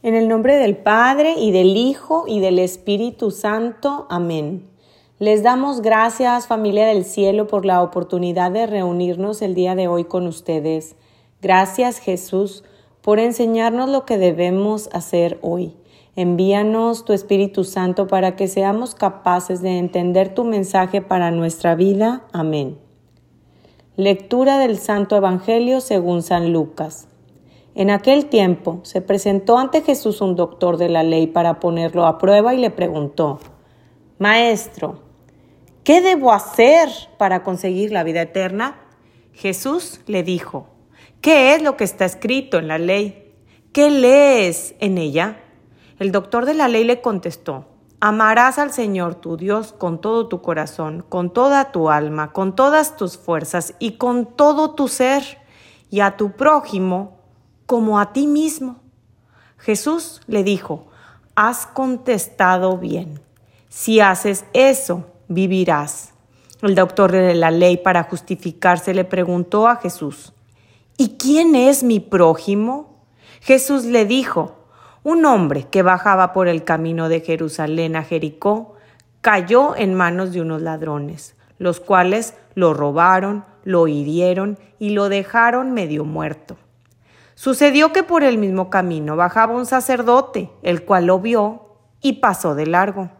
En 0.00 0.14
el 0.14 0.28
nombre 0.28 0.58
del 0.58 0.76
Padre 0.76 1.34
y 1.36 1.50
del 1.50 1.76
Hijo 1.76 2.24
y 2.28 2.38
del 2.38 2.60
Espíritu 2.60 3.32
Santo. 3.32 4.06
Amén. 4.08 4.64
Les 5.18 5.42
damos 5.42 5.82
gracias, 5.82 6.46
familia 6.46 6.86
del 6.86 7.04
cielo, 7.04 7.48
por 7.48 7.64
la 7.64 7.82
oportunidad 7.82 8.52
de 8.52 8.68
reunirnos 8.68 9.42
el 9.42 9.56
día 9.56 9.74
de 9.74 9.88
hoy 9.88 10.04
con 10.04 10.28
ustedes. 10.28 10.94
Gracias, 11.42 11.98
Jesús, 11.98 12.62
por 13.02 13.18
enseñarnos 13.18 13.90
lo 13.90 14.04
que 14.04 14.18
debemos 14.18 14.88
hacer 14.92 15.36
hoy. 15.42 15.74
Envíanos 16.14 17.04
tu 17.04 17.12
Espíritu 17.12 17.64
Santo 17.64 18.06
para 18.06 18.36
que 18.36 18.46
seamos 18.46 18.94
capaces 18.94 19.62
de 19.62 19.78
entender 19.78 20.32
tu 20.32 20.44
mensaje 20.44 21.02
para 21.02 21.32
nuestra 21.32 21.74
vida. 21.74 22.22
Amén. 22.32 22.78
Lectura 23.96 24.60
del 24.60 24.78
Santo 24.78 25.16
Evangelio 25.16 25.80
según 25.80 26.22
San 26.22 26.52
Lucas. 26.52 27.07
En 27.78 27.90
aquel 27.90 28.26
tiempo 28.26 28.80
se 28.82 29.00
presentó 29.00 29.56
ante 29.56 29.82
Jesús 29.82 30.20
un 30.20 30.34
doctor 30.34 30.78
de 30.78 30.88
la 30.88 31.04
ley 31.04 31.28
para 31.28 31.60
ponerlo 31.60 32.06
a 32.06 32.18
prueba 32.18 32.52
y 32.52 32.58
le 32.58 32.70
preguntó, 32.70 33.38
Maestro, 34.18 34.98
¿qué 35.84 36.00
debo 36.00 36.32
hacer 36.32 36.88
para 37.18 37.44
conseguir 37.44 37.92
la 37.92 38.02
vida 38.02 38.22
eterna? 38.22 38.80
Jesús 39.32 40.00
le 40.08 40.24
dijo, 40.24 40.66
¿qué 41.20 41.54
es 41.54 41.62
lo 41.62 41.76
que 41.76 41.84
está 41.84 42.04
escrito 42.04 42.58
en 42.58 42.66
la 42.66 42.78
ley? 42.78 43.32
¿Qué 43.72 43.92
lees 43.92 44.74
en 44.80 44.98
ella? 44.98 45.38
El 46.00 46.10
doctor 46.10 46.46
de 46.46 46.54
la 46.54 46.66
ley 46.66 46.82
le 46.82 47.00
contestó, 47.00 47.66
Amarás 48.00 48.58
al 48.58 48.72
Señor 48.72 49.14
tu 49.14 49.36
Dios 49.36 49.72
con 49.72 50.00
todo 50.00 50.26
tu 50.26 50.42
corazón, 50.42 51.04
con 51.08 51.32
toda 51.32 51.70
tu 51.70 51.90
alma, 51.90 52.32
con 52.32 52.56
todas 52.56 52.96
tus 52.96 53.16
fuerzas 53.16 53.74
y 53.78 53.92
con 53.92 54.26
todo 54.26 54.74
tu 54.74 54.88
ser, 54.88 55.22
y 55.90 56.00
a 56.00 56.16
tu 56.16 56.32
prójimo 56.32 57.17
como 57.68 58.00
a 58.00 58.14
ti 58.14 58.26
mismo. 58.26 58.80
Jesús 59.58 60.22
le 60.26 60.42
dijo, 60.42 60.86
has 61.34 61.66
contestado 61.66 62.78
bien. 62.78 63.20
Si 63.68 64.00
haces 64.00 64.46
eso, 64.54 65.04
vivirás. 65.28 66.14
El 66.62 66.74
doctor 66.74 67.12
de 67.12 67.34
la 67.34 67.50
ley, 67.50 67.76
para 67.76 68.04
justificarse, 68.04 68.94
le 68.94 69.04
preguntó 69.04 69.68
a 69.68 69.76
Jesús, 69.76 70.32
¿y 70.96 71.18
quién 71.18 71.54
es 71.54 71.82
mi 71.82 72.00
prójimo? 72.00 73.04
Jesús 73.42 73.84
le 73.84 74.06
dijo, 74.06 74.56
un 75.02 75.26
hombre 75.26 75.66
que 75.70 75.82
bajaba 75.82 76.32
por 76.32 76.48
el 76.48 76.64
camino 76.64 77.10
de 77.10 77.20
Jerusalén 77.20 77.96
a 77.96 78.02
Jericó 78.02 78.76
cayó 79.20 79.76
en 79.76 79.92
manos 79.92 80.32
de 80.32 80.40
unos 80.40 80.62
ladrones, 80.62 81.36
los 81.58 81.80
cuales 81.80 82.32
lo 82.54 82.72
robaron, 82.72 83.44
lo 83.62 83.88
hirieron 83.88 84.58
y 84.78 84.90
lo 84.90 85.10
dejaron 85.10 85.72
medio 85.72 86.06
muerto. 86.06 86.56
Sucedió 87.38 87.92
que 87.92 88.02
por 88.02 88.24
el 88.24 88.36
mismo 88.36 88.68
camino 88.68 89.14
bajaba 89.14 89.54
un 89.54 89.64
sacerdote, 89.64 90.50
el 90.62 90.84
cual 90.84 91.06
lo 91.06 91.20
vio 91.20 91.76
y 92.00 92.14
pasó 92.14 92.56
de 92.56 92.66
largo. 92.66 93.10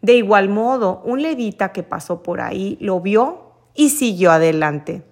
De 0.00 0.14
igual 0.14 0.48
modo, 0.48 1.02
un 1.04 1.20
levita 1.20 1.70
que 1.70 1.82
pasó 1.82 2.22
por 2.22 2.40
ahí 2.40 2.78
lo 2.80 3.00
vio 3.02 3.52
y 3.74 3.90
siguió 3.90 4.32
adelante. 4.32 5.04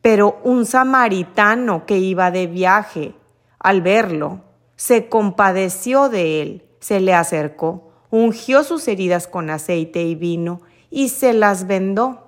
Pero 0.00 0.40
un 0.44 0.64
samaritano 0.64 1.84
que 1.84 1.98
iba 1.98 2.30
de 2.30 2.46
viaje, 2.46 3.14
al 3.58 3.82
verlo, 3.82 4.40
se 4.76 5.10
compadeció 5.10 6.08
de 6.08 6.40
él, 6.40 6.64
se 6.80 7.00
le 7.00 7.12
acercó, 7.12 7.90
ungió 8.08 8.64
sus 8.64 8.88
heridas 8.88 9.28
con 9.28 9.50
aceite 9.50 10.04
y 10.04 10.14
vino 10.14 10.62
y 10.88 11.10
se 11.10 11.34
las 11.34 11.66
vendó. 11.66 12.27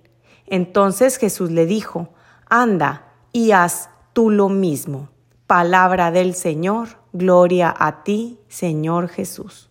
Entonces 0.51 1.17
Jesús 1.17 1.49
le 1.49 1.65
dijo, 1.65 2.09
anda 2.49 3.05
y 3.31 3.53
haz 3.53 3.89
tú 4.11 4.29
lo 4.29 4.49
mismo. 4.49 5.07
Palabra 5.47 6.11
del 6.11 6.35
Señor, 6.35 6.89
gloria 7.13 7.73
a 7.75 8.03
ti, 8.03 8.37
Señor 8.49 9.07
Jesús. 9.07 9.69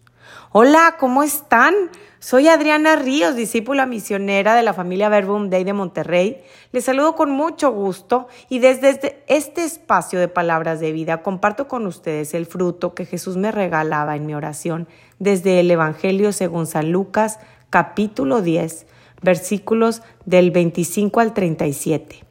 Hola, 0.52 0.96
¿cómo 0.98 1.22
están? 1.22 1.74
Soy 2.18 2.48
Adriana 2.48 2.96
Ríos, 2.96 3.36
discípula 3.36 3.84
misionera 3.84 4.54
de 4.54 4.62
la 4.62 4.72
familia 4.72 5.10
Verbum 5.10 5.50
Day 5.50 5.64
de 5.64 5.74
Monterrey. 5.74 6.42
Les 6.72 6.86
saludo 6.86 7.14
con 7.14 7.30
mucho 7.30 7.72
gusto 7.72 8.28
y 8.48 8.58
desde 8.58 8.88
este, 8.88 9.22
este 9.26 9.64
espacio 9.64 10.18
de 10.18 10.28
palabras 10.28 10.80
de 10.80 10.92
vida 10.92 11.22
comparto 11.22 11.68
con 11.68 11.86
ustedes 11.86 12.32
el 12.32 12.46
fruto 12.46 12.94
que 12.94 13.04
Jesús 13.04 13.36
me 13.36 13.52
regalaba 13.52 14.16
en 14.16 14.24
mi 14.24 14.34
oración 14.34 14.88
desde 15.18 15.60
el 15.60 15.70
Evangelio 15.70 16.32
según 16.32 16.66
San 16.66 16.90
Lucas, 16.90 17.38
capítulo 17.68 18.40
10, 18.40 18.86
versículos 19.22 20.02
del 20.24 20.50
25 20.50 21.20
al 21.20 21.34
37. 21.34 22.24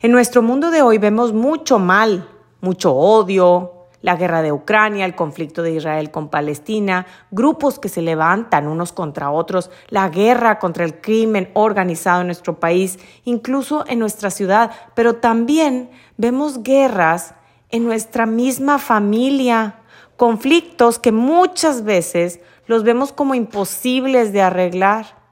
En 0.00 0.12
nuestro 0.12 0.42
mundo 0.42 0.70
de 0.70 0.82
hoy 0.82 0.98
vemos 0.98 1.32
mucho 1.32 1.78
mal, 1.78 2.28
mucho 2.60 2.94
odio, 2.94 3.74
la 4.04 4.16
guerra 4.16 4.42
de 4.42 4.52
Ucrania, 4.52 5.06
el 5.06 5.14
conflicto 5.14 5.62
de 5.62 5.72
Israel 5.72 6.10
con 6.10 6.28
Palestina, 6.28 7.06
grupos 7.30 7.78
que 7.78 7.88
se 7.88 8.02
levantan 8.02 8.68
unos 8.68 8.92
contra 8.92 9.30
otros, 9.30 9.70
la 9.88 10.10
guerra 10.10 10.58
contra 10.58 10.84
el 10.84 11.00
crimen 11.00 11.50
organizado 11.54 12.20
en 12.20 12.26
nuestro 12.26 12.60
país, 12.60 12.98
incluso 13.24 13.86
en 13.88 13.98
nuestra 13.98 14.28
ciudad, 14.28 14.72
pero 14.94 15.14
también 15.14 15.88
vemos 16.18 16.62
guerras 16.62 17.34
en 17.70 17.84
nuestra 17.84 18.26
misma 18.26 18.78
familia, 18.78 19.76
conflictos 20.18 20.98
que 20.98 21.10
muchas 21.10 21.82
veces 21.82 22.40
los 22.66 22.84
vemos 22.84 23.10
como 23.10 23.34
imposibles 23.34 24.34
de 24.34 24.42
arreglar. 24.42 25.23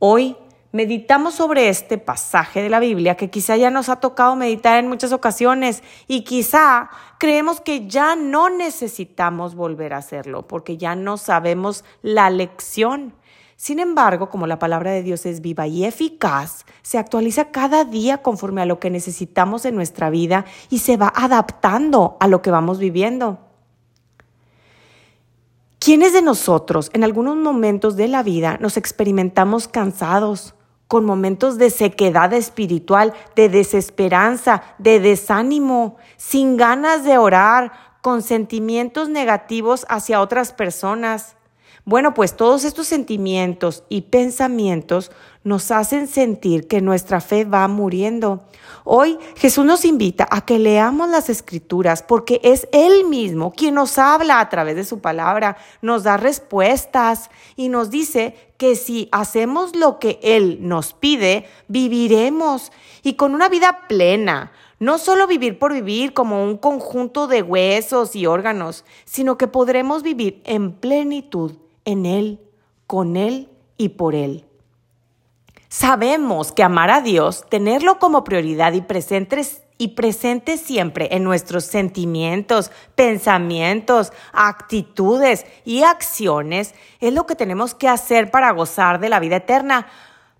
Hoy 0.00 0.36
meditamos 0.70 1.34
sobre 1.34 1.68
este 1.68 1.98
pasaje 1.98 2.62
de 2.62 2.68
la 2.68 2.78
Biblia 2.78 3.16
que 3.16 3.30
quizá 3.30 3.56
ya 3.56 3.68
nos 3.68 3.88
ha 3.88 3.96
tocado 3.96 4.36
meditar 4.36 4.78
en 4.78 4.88
muchas 4.88 5.12
ocasiones 5.12 5.82
y 6.06 6.22
quizá 6.22 6.90
creemos 7.18 7.60
que 7.60 7.88
ya 7.88 8.14
no 8.14 8.48
necesitamos 8.48 9.56
volver 9.56 9.94
a 9.94 9.96
hacerlo 9.96 10.46
porque 10.46 10.76
ya 10.76 10.94
no 10.94 11.16
sabemos 11.16 11.84
la 12.02 12.30
lección. 12.30 13.12
Sin 13.56 13.80
embargo, 13.80 14.30
como 14.30 14.46
la 14.46 14.60
palabra 14.60 14.92
de 14.92 15.02
Dios 15.02 15.26
es 15.26 15.40
viva 15.40 15.66
y 15.66 15.84
eficaz, 15.84 16.64
se 16.82 16.98
actualiza 16.98 17.50
cada 17.50 17.84
día 17.84 18.18
conforme 18.18 18.62
a 18.62 18.66
lo 18.66 18.78
que 18.78 18.90
necesitamos 18.90 19.64
en 19.64 19.74
nuestra 19.74 20.10
vida 20.10 20.44
y 20.70 20.78
se 20.78 20.96
va 20.96 21.12
adaptando 21.12 22.16
a 22.20 22.28
lo 22.28 22.40
que 22.40 22.52
vamos 22.52 22.78
viviendo. 22.78 23.47
¿Quiénes 25.88 26.12
de 26.12 26.20
nosotros 26.20 26.90
en 26.92 27.02
algunos 27.02 27.34
momentos 27.34 27.96
de 27.96 28.08
la 28.08 28.22
vida 28.22 28.58
nos 28.60 28.76
experimentamos 28.76 29.68
cansados, 29.68 30.54
con 30.86 31.06
momentos 31.06 31.56
de 31.56 31.70
sequedad 31.70 32.34
espiritual, 32.34 33.14
de 33.34 33.48
desesperanza, 33.48 34.62
de 34.76 35.00
desánimo, 35.00 35.96
sin 36.18 36.58
ganas 36.58 37.04
de 37.04 37.16
orar, 37.16 37.72
con 38.02 38.20
sentimientos 38.20 39.08
negativos 39.08 39.86
hacia 39.88 40.20
otras 40.20 40.52
personas? 40.52 41.37
Bueno, 41.88 42.12
pues 42.12 42.36
todos 42.36 42.66
estos 42.66 42.86
sentimientos 42.86 43.82
y 43.88 44.02
pensamientos 44.02 45.10
nos 45.42 45.70
hacen 45.70 46.06
sentir 46.06 46.68
que 46.68 46.82
nuestra 46.82 47.22
fe 47.22 47.46
va 47.46 47.66
muriendo. 47.66 48.44
Hoy 48.84 49.16
Jesús 49.36 49.64
nos 49.64 49.86
invita 49.86 50.28
a 50.30 50.44
que 50.44 50.58
leamos 50.58 51.08
las 51.08 51.30
escrituras 51.30 52.02
porque 52.02 52.42
es 52.44 52.68
Él 52.72 53.06
mismo 53.06 53.52
quien 53.52 53.72
nos 53.72 53.96
habla 53.96 54.38
a 54.38 54.50
través 54.50 54.76
de 54.76 54.84
su 54.84 55.00
palabra, 55.00 55.56
nos 55.80 56.02
da 56.02 56.18
respuestas 56.18 57.30
y 57.56 57.70
nos 57.70 57.88
dice 57.88 58.34
que 58.58 58.76
si 58.76 59.08
hacemos 59.10 59.74
lo 59.74 59.98
que 59.98 60.20
Él 60.22 60.58
nos 60.60 60.92
pide, 60.92 61.46
viviremos 61.68 62.70
y 63.02 63.14
con 63.14 63.34
una 63.34 63.48
vida 63.48 63.86
plena. 63.88 64.52
No 64.78 64.98
solo 64.98 65.26
vivir 65.26 65.58
por 65.58 65.72
vivir 65.72 66.12
como 66.12 66.44
un 66.44 66.58
conjunto 66.58 67.28
de 67.28 67.40
huesos 67.42 68.14
y 68.14 68.26
órganos, 68.26 68.84
sino 69.06 69.38
que 69.38 69.48
podremos 69.48 70.02
vivir 70.02 70.42
en 70.44 70.72
plenitud 70.72 71.52
en 71.88 72.04
Él, 72.04 72.38
con 72.86 73.16
Él 73.16 73.48
y 73.78 73.90
por 73.90 74.14
Él. 74.14 74.44
Sabemos 75.70 76.52
que 76.52 76.62
amar 76.62 76.90
a 76.90 77.00
Dios, 77.00 77.46
tenerlo 77.48 77.98
como 77.98 78.24
prioridad 78.24 78.74
y 78.74 78.82
presente, 78.82 79.42
y 79.78 79.88
presente 79.88 80.58
siempre 80.58 81.08
en 81.12 81.24
nuestros 81.24 81.64
sentimientos, 81.64 82.70
pensamientos, 82.94 84.12
actitudes 84.32 85.46
y 85.64 85.82
acciones 85.82 86.74
es 87.00 87.14
lo 87.14 87.26
que 87.26 87.36
tenemos 87.36 87.74
que 87.74 87.88
hacer 87.88 88.30
para 88.30 88.50
gozar 88.50 89.00
de 89.00 89.08
la 89.08 89.20
vida 89.20 89.36
eterna. 89.36 89.86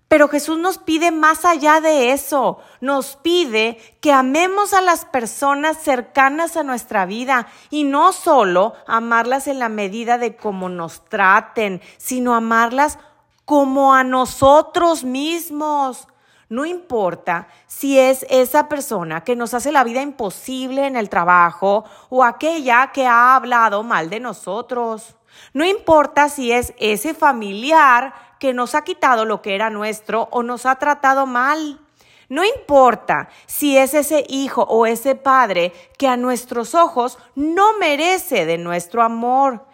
Pero 0.09 0.27
Jesús 0.27 0.57
nos 0.57 0.79
pide 0.79 1.11
más 1.11 1.45
allá 1.45 1.81
de 1.81 2.11
eso, 2.11 2.57
nos 2.81 3.15
pide 3.15 3.77
que 4.01 4.11
amemos 4.11 4.73
a 4.73 4.81
las 4.81 5.05
personas 5.05 5.77
cercanas 5.77 6.57
a 6.57 6.63
nuestra 6.63 7.05
vida 7.05 7.45
y 7.69 7.83
no 7.83 8.11
solo 8.11 8.73
amarlas 8.87 9.47
en 9.47 9.59
la 9.59 9.69
medida 9.69 10.17
de 10.17 10.35
cómo 10.35 10.67
nos 10.67 11.05
traten, 11.05 11.79
sino 11.97 12.33
amarlas 12.33 12.97
como 13.45 13.93
a 13.93 14.03
nosotros 14.03 15.03
mismos. 15.03 16.07
No 16.49 16.65
importa 16.65 17.47
si 17.67 17.99
es 17.99 18.25
esa 18.31 18.67
persona 18.67 19.23
que 19.23 19.35
nos 19.35 19.53
hace 19.53 19.71
la 19.71 19.83
vida 19.83 20.01
imposible 20.01 20.87
en 20.87 20.95
el 20.95 21.07
trabajo 21.07 21.85
o 22.09 22.23
aquella 22.23 22.91
que 22.91 23.05
ha 23.05 23.35
hablado 23.35 23.83
mal 23.83 24.09
de 24.09 24.19
nosotros. 24.19 25.18
No 25.53 25.65
importa 25.65 26.29
si 26.29 26.51
es 26.51 26.73
ese 26.77 27.13
familiar 27.13 28.13
que 28.39 28.53
nos 28.53 28.75
ha 28.75 28.83
quitado 28.83 29.25
lo 29.25 29.41
que 29.41 29.55
era 29.55 29.69
nuestro 29.69 30.29
o 30.31 30.43
nos 30.43 30.65
ha 30.65 30.75
tratado 30.75 31.25
mal. 31.25 31.79
No 32.29 32.45
importa 32.45 33.29
si 33.47 33.77
es 33.77 33.93
ese 33.93 34.23
hijo 34.29 34.61
o 34.63 34.85
ese 34.85 35.15
padre 35.15 35.73
que 35.97 36.07
a 36.07 36.15
nuestros 36.15 36.75
ojos 36.75 37.17
no 37.35 37.77
merece 37.77 38.45
de 38.45 38.57
nuestro 38.57 39.01
amor. 39.01 39.65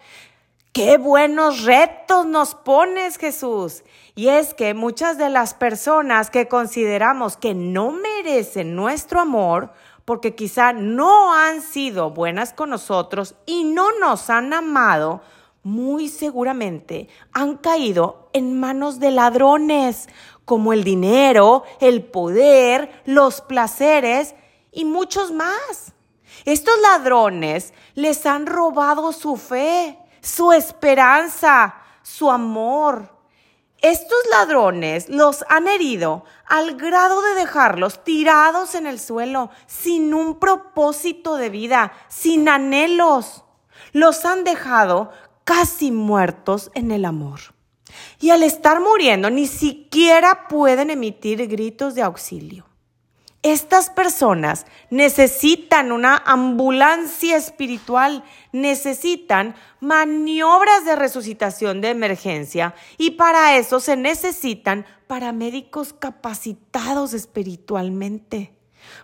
Qué 0.72 0.98
buenos 0.98 1.64
retos 1.64 2.26
nos 2.26 2.54
pones, 2.54 3.18
Jesús. 3.18 3.82
Y 4.14 4.28
es 4.28 4.54
que 4.54 4.74
muchas 4.74 5.18
de 5.18 5.28
las 5.28 5.54
personas 5.54 6.30
que 6.30 6.48
consideramos 6.48 7.36
que 7.36 7.54
no 7.54 7.92
merecen 7.92 8.74
nuestro 8.74 9.20
amor, 9.20 9.70
porque 10.06 10.34
quizá 10.34 10.72
no 10.72 11.34
han 11.34 11.62
sido 11.62 12.10
buenas 12.10 12.52
con 12.52 12.70
nosotros 12.70 13.34
y 13.44 13.64
no 13.64 13.98
nos 13.98 14.30
han 14.30 14.52
amado, 14.52 15.20
muy 15.66 16.08
seguramente 16.08 17.08
han 17.32 17.56
caído 17.56 18.30
en 18.32 18.60
manos 18.60 19.00
de 19.00 19.10
ladrones, 19.10 20.08
como 20.44 20.72
el 20.72 20.84
dinero, 20.84 21.64
el 21.80 22.04
poder, 22.04 23.02
los 23.04 23.40
placeres 23.40 24.36
y 24.70 24.84
muchos 24.84 25.32
más. 25.32 25.92
Estos 26.44 26.72
ladrones 26.80 27.74
les 27.96 28.26
han 28.26 28.46
robado 28.46 29.10
su 29.10 29.36
fe, 29.36 29.98
su 30.20 30.52
esperanza, 30.52 31.74
su 32.00 32.30
amor. 32.30 33.10
Estos 33.82 34.18
ladrones 34.30 35.08
los 35.08 35.44
han 35.48 35.66
herido 35.66 36.22
al 36.46 36.76
grado 36.76 37.22
de 37.22 37.34
dejarlos 37.34 38.04
tirados 38.04 38.76
en 38.76 38.86
el 38.86 39.00
suelo, 39.00 39.50
sin 39.66 40.14
un 40.14 40.38
propósito 40.38 41.34
de 41.34 41.50
vida, 41.50 41.92
sin 42.06 42.48
anhelos. 42.48 43.42
Los 43.92 44.24
han 44.24 44.44
dejado 44.44 45.10
casi 45.46 45.92
muertos 45.92 46.70
en 46.74 46.90
el 46.90 47.06
amor. 47.06 47.40
Y 48.20 48.30
al 48.30 48.42
estar 48.42 48.80
muriendo 48.80 49.30
ni 49.30 49.46
siquiera 49.46 50.48
pueden 50.48 50.90
emitir 50.90 51.46
gritos 51.46 51.94
de 51.94 52.02
auxilio. 52.02 52.66
Estas 53.42 53.90
personas 53.90 54.66
necesitan 54.90 55.92
una 55.92 56.16
ambulancia 56.26 57.36
espiritual, 57.36 58.24
necesitan 58.50 59.54
maniobras 59.78 60.84
de 60.84 60.96
resucitación 60.96 61.80
de 61.80 61.90
emergencia 61.90 62.74
y 62.98 63.12
para 63.12 63.56
eso 63.56 63.78
se 63.78 63.96
necesitan 63.96 64.84
paramédicos 65.06 65.92
capacitados 65.92 67.14
espiritualmente. 67.14 68.52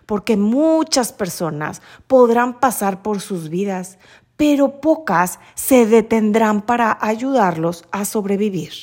Porque 0.05 0.35
muchas 0.35 1.13
personas 1.13 1.81
podrán 2.07 2.59
pasar 2.59 3.01
por 3.01 3.21
sus 3.21 3.49
vidas, 3.49 3.97
pero 4.43 4.81
pocas 4.81 5.39
se 5.55 5.85
detendrán 5.85 6.63
para 6.63 6.97
ayudarlos 6.99 7.85
a 7.91 8.03
sobrevivir. 8.03 8.73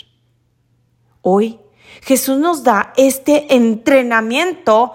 Hoy 1.21 1.61
Jesús 2.01 2.39
nos 2.39 2.65
da 2.65 2.95
este 2.97 3.55
entrenamiento 3.55 4.95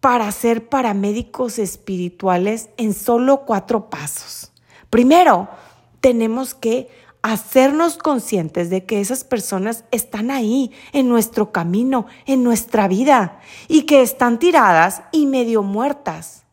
para 0.00 0.30
ser 0.30 0.68
paramédicos 0.68 1.58
espirituales 1.58 2.68
en 2.76 2.92
solo 2.92 3.46
cuatro 3.46 3.88
pasos. 3.88 4.52
Primero, 4.90 5.48
tenemos 6.02 6.52
que 6.52 6.90
hacernos 7.22 7.96
conscientes 7.96 8.68
de 8.68 8.84
que 8.84 9.00
esas 9.00 9.24
personas 9.24 9.86
están 9.90 10.30
ahí, 10.30 10.70
en 10.92 11.08
nuestro 11.08 11.50
camino, 11.50 12.04
en 12.26 12.44
nuestra 12.44 12.88
vida, 12.88 13.40
y 13.68 13.84
que 13.84 14.02
están 14.02 14.38
tiradas 14.38 15.00
y 15.12 15.24
medio 15.24 15.62
muertas, 15.62 16.44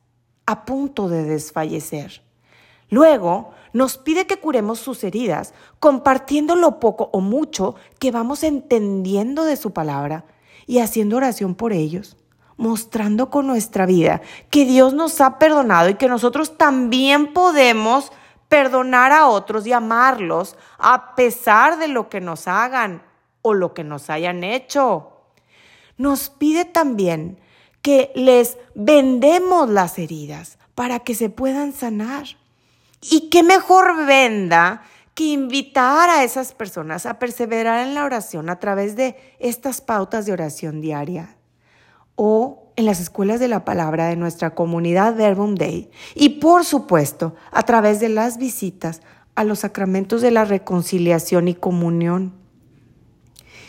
a 0.46 0.64
punto 0.64 1.10
de 1.10 1.26
desfallecer. 1.26 2.25
Luego, 2.90 3.52
nos 3.74 3.98
pide 3.98 4.26
que 4.26 4.38
curemos 4.38 4.80
sus 4.80 5.04
heridas, 5.04 5.54
compartiendo 5.80 6.56
lo 6.56 6.80
poco 6.80 7.10
o 7.12 7.20
mucho 7.20 7.76
que 8.00 8.12
vamos 8.12 8.44
entendiendo 8.44 9.44
de 9.44 9.58
su 9.58 9.74
palabra 9.74 10.26
y 10.66 10.80
haciendo 10.80 11.18
oración 11.18 11.56
por 11.56 11.74
ellos, 11.74 12.16
mostrando 12.58 13.30
con 13.30 13.48
nuestra 13.48 13.86
vida 13.86 14.22
que 14.50 14.66
Dios 14.66 14.94
nos 14.94 15.20
ha 15.20 15.40
perdonado 15.40 15.90
y 15.90 15.96
que 15.96 16.08
nosotros 16.08 16.58
también 16.58 17.34
podemos 17.34 18.12
perdonar 18.48 19.12
a 19.12 19.28
otros 19.28 19.68
y 19.68 19.74
amarlos 19.74 20.56
a 20.78 21.16
pesar 21.16 21.78
de 21.78 21.88
lo 21.88 22.08
que 22.08 22.22
nos 22.22 22.48
hagan 22.48 23.04
o 23.42 23.54
lo 23.54 23.74
que 23.74 23.84
nos 23.84 24.10
hayan 24.10 24.44
hecho. 24.44 25.12
Nos 25.98 26.30
pide 26.30 26.66
también 26.66 27.40
que 27.82 28.12
les 28.16 28.58
vendemos 28.74 29.70
las 29.70 30.00
heridas 30.00 30.58
para 30.76 31.00
que 31.00 31.16
se 31.16 31.30
puedan 31.30 31.74
sanar. 31.74 32.26
Y 33.12 33.30
qué 33.30 33.44
mejor 33.44 34.06
venda 34.06 34.82
que 35.14 35.26
invitar 35.26 36.10
a 36.10 36.24
esas 36.24 36.54
personas 36.54 37.06
a 37.06 37.20
perseverar 37.20 37.88
en 37.88 37.94
la 37.94 38.04
oración 38.04 38.50
a 38.50 38.60
través 38.60 38.96
de 38.96 39.16
estas 39.40 39.82
pautas 39.82 40.26
de 40.26 40.34
oración 40.34 40.82
diaria 40.82 41.38
o 42.16 42.72
en 42.76 42.86
las 42.86 43.00
escuelas 43.00 43.40
de 43.40 43.48
la 43.48 43.64
palabra 43.64 44.08
de 44.08 44.18
nuestra 44.18 44.54
comunidad 44.54 45.16
Verbum 45.16 45.56
Day 45.56 45.90
y 46.14 46.30
por 46.40 46.66
supuesto 46.66 47.36
a 47.52 47.64
través 47.64 48.02
de 48.02 48.10
las 48.10 48.38
visitas 48.38 49.02
a 49.36 49.44
los 49.46 49.60
sacramentos 49.60 50.22
de 50.22 50.32
la 50.32 50.46
reconciliación 50.46 51.48
y 51.48 51.56
comunión. 51.56 52.45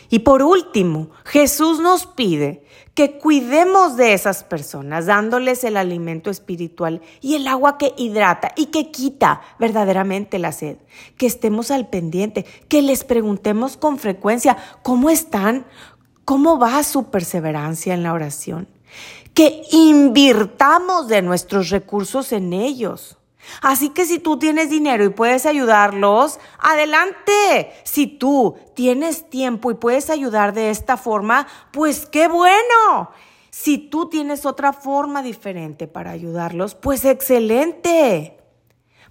Y 0.09 0.21
por 0.21 0.43
último, 0.43 1.11
Jesús 1.25 1.81
nos 1.81 2.07
pide 2.07 2.63
que 2.95 3.19
cuidemos 3.19 3.97
de 3.97 4.15
esas 4.15 4.43
personas, 4.43 5.05
dándoles 5.05 5.65
el 5.65 5.77
alimento 5.77 6.31
espiritual 6.31 7.03
y 7.21 7.35
el 7.35 7.47
agua 7.47 7.77
que 7.77 7.93
hidrata 7.99 8.53
y 8.57 8.67
que 8.67 8.91
quita 8.91 9.43
verdaderamente 9.59 10.39
la 10.39 10.51
sed. 10.51 10.79
Que 11.19 11.27
estemos 11.27 11.71
al 11.71 11.89
pendiente, 11.89 12.47
que 12.69 12.81
les 12.81 13.05
preguntemos 13.05 13.77
con 13.77 13.99
frecuencia 13.99 14.57
cómo 14.83 15.11
están, 15.11 15.67
cómo 16.25 16.59
va 16.59 16.83
su 16.85 17.11
perseverancia 17.11 17.93
en 17.93 18.03
la 18.03 18.15
oración. 18.15 18.67
Que 19.35 19.63
invirtamos 19.73 21.09
de 21.09 21.21
nuestros 21.21 21.69
recursos 21.69 22.33
en 22.33 22.55
ellos. 22.55 23.19
Así 23.63 23.91
que 23.91 24.05
si 24.05 24.19
tú 24.19 24.39
tienes 24.39 24.71
dinero 24.71 25.05
y 25.05 25.11
puedes 25.11 25.47
ayudarlos, 25.47 26.39
adelante. 26.59 27.73
Si 27.85 28.07
tú 28.07 28.57
tienes 28.75 29.29
tiempo 29.31 29.71
y 29.71 29.75
puedes 29.75 30.11
ayudar 30.11 30.53
de 30.53 30.71
esta 30.71 30.97
forma, 30.97 31.47
pues 31.73 32.07
qué 32.07 32.29
bueno. 32.29 33.11
Si 33.51 33.79
tú 33.79 34.11
tienes 34.11 34.45
otra 34.45 34.75
forma 34.75 35.23
diferente 35.23 35.87
para 35.87 36.11
ayudarlos, 36.11 36.75
pues 36.75 37.05
excelente. 37.07 38.37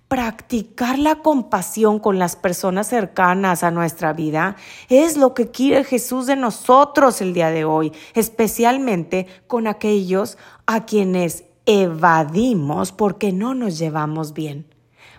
Practicar 0.07 0.99
la 0.99 1.23
compasión 1.23 1.97
con 1.97 2.19
las 2.19 2.35
personas 2.35 2.87
cercanas 2.87 3.63
a 3.63 3.71
nuestra 3.71 4.13
vida 4.13 4.55
es 4.87 5.17
lo 5.17 5.33
que 5.33 5.49
quiere 5.49 5.83
Jesús 5.83 6.27
de 6.27 6.35
nosotros 6.35 7.21
el 7.21 7.33
día 7.33 7.49
de 7.49 7.65
hoy, 7.65 7.91
especialmente 8.13 9.25
con 9.47 9.65
aquellos 9.65 10.37
a 10.67 10.85
quienes 10.85 11.45
evadimos 11.65 12.91
porque 12.91 13.31
no 13.31 13.53
nos 13.55 13.77
llevamos 13.77 14.33
bien, 14.33 14.67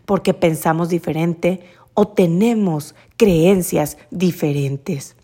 porque 0.04 0.34
pensamos 0.34 0.88
diferente 0.88 1.60
o 1.94 2.08
tenemos 2.08 2.94
creencias 3.16 3.98
diferentes. 4.10 5.16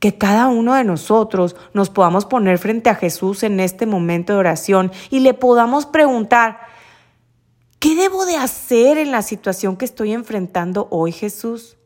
Que 0.00 0.18
cada 0.18 0.48
uno 0.48 0.74
de 0.74 0.84
nosotros 0.84 1.56
nos 1.72 1.90
podamos 1.90 2.26
poner 2.26 2.58
frente 2.58 2.90
a 2.90 2.94
Jesús 2.94 3.42
en 3.42 3.60
este 3.60 3.86
momento 3.86 4.32
de 4.32 4.38
oración 4.38 4.92
y 5.10 5.20
le 5.20 5.34
podamos 5.34 5.86
preguntar, 5.86 6.60
¿qué 7.78 7.94
debo 7.94 8.26
de 8.26 8.36
hacer 8.36 8.98
en 8.98 9.10
la 9.10 9.22
situación 9.22 9.76
que 9.76 9.84
estoy 9.84 10.12
enfrentando 10.12 10.88
hoy, 10.90 11.12
Jesús? 11.12 11.76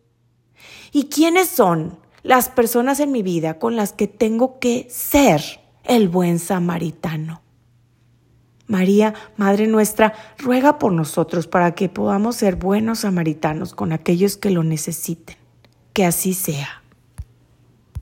¿Y 0.92 1.04
quiénes 1.04 1.48
son 1.48 1.98
las 2.22 2.48
personas 2.48 3.00
en 3.00 3.12
mi 3.12 3.22
vida 3.22 3.58
con 3.58 3.76
las 3.76 3.92
que 3.92 4.08
tengo 4.08 4.58
que 4.58 4.86
ser 4.90 5.42
el 5.84 6.08
buen 6.08 6.38
samaritano? 6.38 7.42
María, 8.70 9.14
Madre 9.36 9.66
nuestra, 9.66 10.14
ruega 10.38 10.78
por 10.78 10.92
nosotros 10.92 11.46
para 11.46 11.74
que 11.74 11.88
podamos 11.88 12.36
ser 12.36 12.56
buenos 12.56 13.00
samaritanos 13.00 13.74
con 13.74 13.92
aquellos 13.92 14.36
que 14.36 14.50
lo 14.50 14.62
necesiten. 14.62 15.36
Que 15.92 16.06
así 16.06 16.34
sea. 16.34 16.79